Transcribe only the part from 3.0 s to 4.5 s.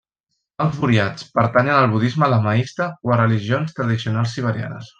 o a religions tradicionals